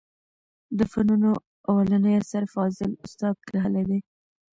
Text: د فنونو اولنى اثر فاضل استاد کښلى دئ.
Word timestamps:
د 0.77 0.79
فنونو 0.91 1.31
اولنى 1.71 2.11
اثر 2.21 2.43
فاضل 2.53 2.91
استاد 3.05 3.35
کښلى 3.47 3.83
دئ. 3.89 3.99